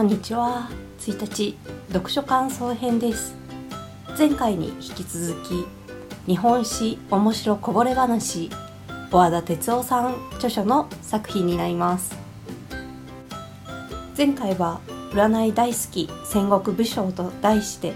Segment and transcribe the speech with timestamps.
[0.00, 0.70] こんにちは。
[1.00, 1.58] 1日
[1.92, 3.36] 読書感想編です。
[4.16, 5.66] 前回に引き続き
[6.26, 8.48] 日本史面白こぼれ話
[9.10, 12.16] 小和田哲夫さん著書の作品になります。
[14.16, 14.80] 前回は
[15.12, 17.92] 占い大好き戦国武将と題して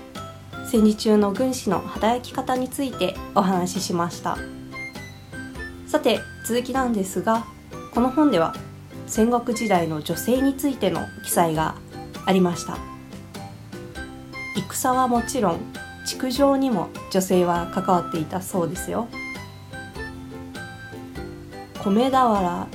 [0.70, 4.36] 戦時中の軍師の働き方についてお話ししました。
[5.86, 7.46] さて続きなんですが
[7.94, 8.54] この本では
[9.06, 11.76] 戦国時代の女性についての記載が
[12.26, 12.78] ありました。
[14.74, 15.60] 戦はもちろん
[16.04, 19.08] 築城にも女性は関わっていたそうですよ。
[21.82, 22.66] 米俵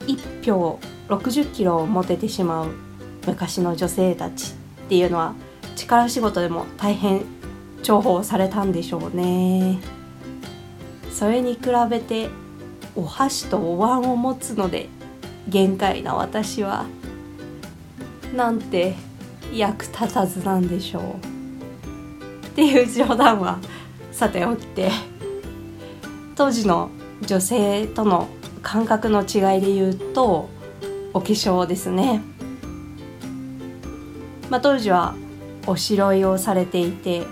[0.00, 0.78] 1票
[1.08, 2.70] 60キロを持ててしまう
[3.26, 5.34] 昔の女性たちっていうのは
[5.76, 7.22] 力仕事でも大変
[7.82, 9.78] 重宝されたんでしょうね。
[11.10, 12.30] それに比べて
[12.94, 14.88] お箸とお椀を持つので
[15.48, 16.86] 限界な私は
[18.34, 18.94] なんて
[19.52, 21.02] 役立たずなんでしょう。
[22.46, 23.58] っていう冗談は
[24.10, 24.90] さておきて
[26.36, 26.90] 当時の
[27.22, 28.28] 女性との
[28.62, 30.50] 感覚の違いで言うと
[31.14, 32.22] お化粧ですね、
[34.50, 35.14] まあ、当時は
[35.66, 37.22] おしろいをされていて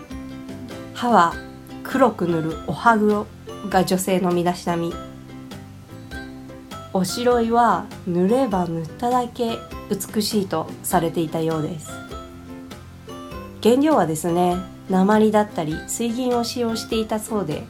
[0.95, 1.35] 歯は
[1.83, 3.27] 黒く塗るおはぐ
[3.69, 4.93] が女性の身だしなみ
[6.93, 11.91] おしろいは塗れば塗っただけ美しいとされていたようです。
[13.63, 14.57] 原料はですね
[14.89, 17.63] 鉛だったり水銀を使用していたそうで、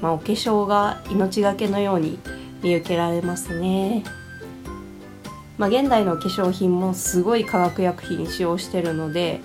[0.00, 2.18] まあ、お化粧が命がけのように
[2.62, 4.04] 見受けられますね、
[5.58, 9.40] まあ、現代の化粧品もすごい化学薬品使用してるので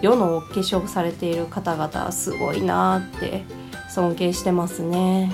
[0.00, 3.44] 世のお化粧されている方々すごいなって
[3.90, 5.32] 尊敬してますね。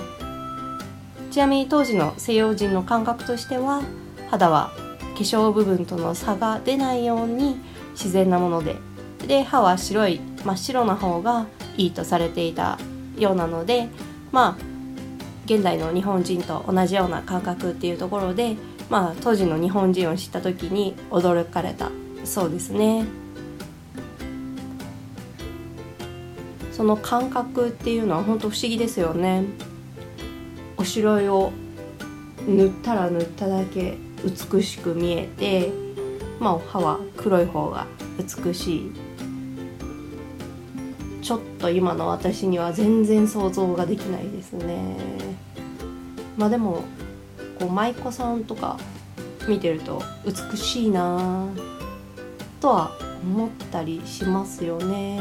[1.39, 3.81] ちなみに当時の西洋人の感覚としては
[4.29, 7.55] 肌は化粧部分との差が出ないように
[7.93, 8.75] 自然なもので
[9.25, 11.47] で歯は白い真っ白な方が
[11.77, 12.77] いいとされていた
[13.17, 13.87] ようなので
[14.33, 14.63] まあ
[15.45, 18.57] 現代の日本人と同じような感覚っていうところで、
[18.89, 21.89] まあ、当時の日本人を知った時に驚かれた
[22.25, 23.05] そうですね。
[26.73, 29.68] その感覚っていうのは本当不思議ですよね。
[30.89, 31.51] おしろいを
[32.47, 33.95] 塗ったら塗っただけ
[34.25, 35.71] 美しく見えて、
[36.39, 37.85] まあ、歯は黒い方が
[38.17, 38.91] 美しい。
[41.21, 44.95] ちょっと今の私には全然想像ができないですね。
[46.35, 46.81] まあでも
[47.59, 48.79] こう舞妓さんとか
[49.47, 51.49] 見てると美しいな
[52.59, 55.19] とは思ったりしますよね。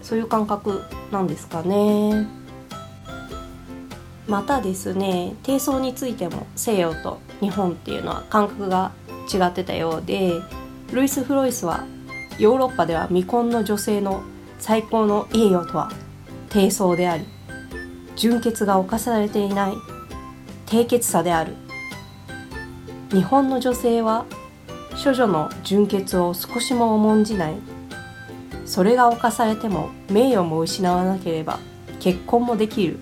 [0.00, 2.39] そういう感覚なんですかね。
[4.30, 8.92] またですね低層についても西洋と日本っていうのは感覚が
[9.32, 10.40] 違ってたようで
[10.92, 11.84] ルイス・フロイスは
[12.38, 14.22] ヨーロッパでは未婚の女性の
[14.58, 15.90] 最高の栄誉とは
[16.48, 17.26] 低層であり
[18.16, 19.74] 純潔が侵されていない
[20.66, 21.54] 低潔さである。
[23.10, 24.24] 日本の女性は
[25.02, 27.54] 処女の純潔を少しも重んじない。
[28.66, 31.58] それが侵されても名誉も失わなければ
[31.98, 32.98] 結婚もできる。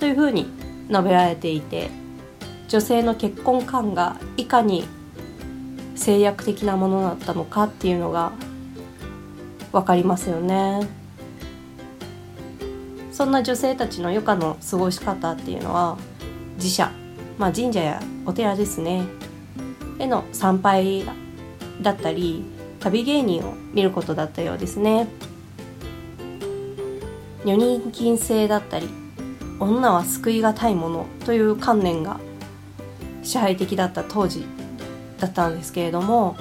[0.00, 0.46] というふうに
[0.88, 1.90] 述べられていて
[2.68, 4.88] 女性の結婚観がいかに
[5.94, 8.32] 制約的なものだったのかっていうのが
[9.72, 10.88] 分かりますよね。
[13.12, 15.98] そんな女性たちの余暇の過ごし方っていうのは
[16.56, 16.90] 自社、
[17.36, 19.04] まあ、神社やお寺ですね
[19.98, 21.04] への参拝
[21.82, 22.44] だったり
[22.78, 25.06] 旅芸人を見ることだったようですね。
[27.44, 28.99] 女人禁制だったり
[29.60, 32.18] 女は救いがたいものという観念が
[33.22, 34.44] 支配的だった当時
[35.18, 36.36] だったんですけれども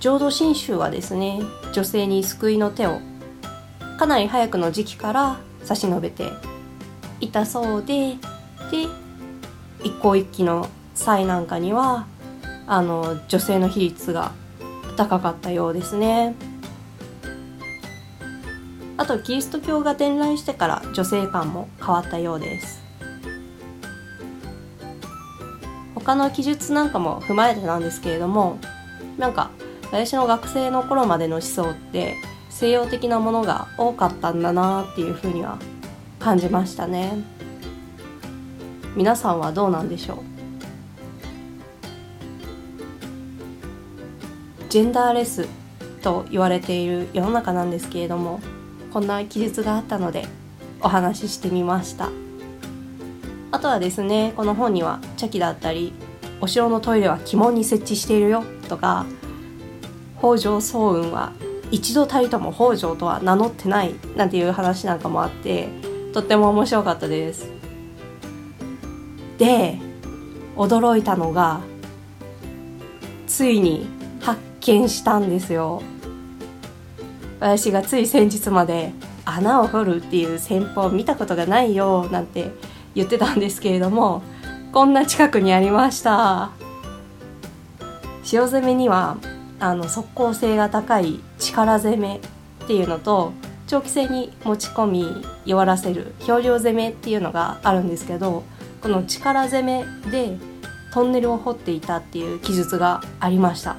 [0.00, 1.40] 浄土真宗はですね
[1.72, 3.00] 女性に救いの手を
[3.98, 6.28] かなり早くの時期から差し伸べて
[7.20, 8.16] いたそうで
[8.70, 8.86] で
[9.84, 12.06] 一向一揆の際なんかには
[12.66, 14.32] あの女性の比率が
[14.96, 16.34] 高かったようですね。
[18.96, 22.80] あとキリスト教が伝来してから女性観も変わったようです。
[25.94, 28.58] 他の記述なんかも踏まえてなんですけれども
[29.18, 29.50] なんか
[29.84, 32.16] 私の学生の頃までの思想って
[32.50, 35.58] 西洋的なものが多かったんだなっていうふうには
[36.18, 37.12] 感じましたね。
[38.96, 40.18] 皆さんはどうなんでしょう？
[44.68, 45.46] ジェンダーレス
[46.02, 48.40] と言われている世の中なんですけれども
[48.92, 50.26] こんな記述があったので
[50.82, 52.10] お話ししてみました。
[53.50, 55.92] あとはですねこの本には茶器だったり
[56.40, 59.06] お城のトイレは鬼門に設置しているよとか
[60.18, 61.32] 北条早雲は
[61.70, 65.68] 一度たりとも北条とは名乗ってないなんていう話なんかもあって
[66.12, 67.50] とっても面白かったです。
[69.38, 69.78] で
[70.56, 71.60] 驚いたのが
[73.26, 73.86] ついに
[74.20, 75.82] 発見したんですよ。
[77.42, 78.92] 私がつい先日まで
[79.24, 82.52] 穴を掘るっていう戦法を見たことがないよなんて
[82.94, 84.22] 言ってたんですけれども
[84.70, 86.52] こんな近くにありました。
[88.32, 89.16] 塩攻めには
[89.58, 92.20] あの速攻性が高い力攻めっ
[92.68, 93.32] ていうのと
[93.66, 98.44] 長期戦に持ち込み弱らせる漂流攻めっていうのがあるんですけど
[98.80, 100.36] この力攻めで
[100.94, 103.76] トンネルを掘っていたっていう記述がありました。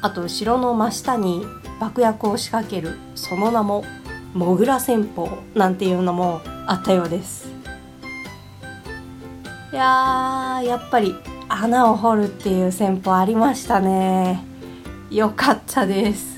[0.00, 1.46] あと城の真下に
[1.80, 3.84] 爆薬を仕掛けるその名も
[4.32, 7.52] モグラ戦法なんていうのもあったようです。
[9.72, 11.14] いややっぱり
[11.48, 14.44] 穴を掘るっていう戦法ありましたね。
[15.10, 16.34] よかったです。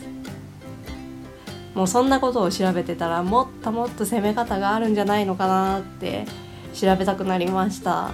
[1.75, 6.25] もうそんなことを調べてたらもっともっと攻め方があるんじゃないのかなって
[6.73, 8.11] 調べたくなりました。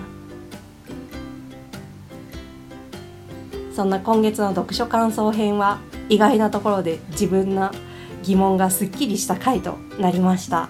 [3.75, 5.79] そんな今月の読書感想編は
[6.13, 7.71] 意外なところで自分の
[8.23, 10.69] 疑問がすっきりした回となりました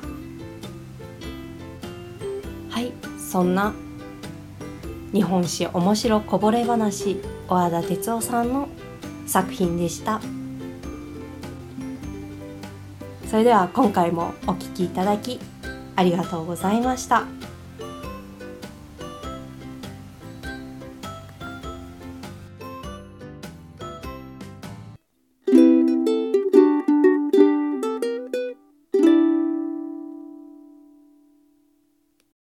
[2.71, 3.75] はいそんな
[5.13, 8.69] 日本史面白こぼれ話小和田哲夫さんの
[9.27, 10.21] 作品でした
[13.29, 15.41] それでは今回もお聴きいただき
[15.97, 17.42] ありがとうございました。